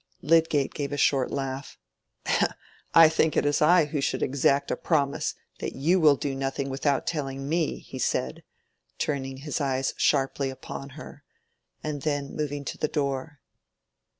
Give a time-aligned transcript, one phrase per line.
[0.23, 1.77] Lydgate gave a short laugh.
[2.95, 6.71] "I think it is I who should exact a promise that you will do nothing
[6.71, 8.41] without telling me," he said,
[8.97, 11.23] turning his eyes sharply upon her,
[11.83, 13.41] and then moving to the door.